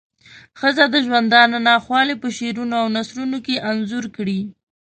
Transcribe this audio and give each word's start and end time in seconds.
ښځو 0.59 0.85
د 0.93 0.95
ژوندانه 1.07 1.57
ناخوالی 1.69 2.15
په 2.21 2.27
شعرونو 2.35 2.75
او 2.81 2.87
نثرونو 2.95 3.37
کې 3.45 3.63
انځور 3.69 4.05
کړې. 4.15 4.39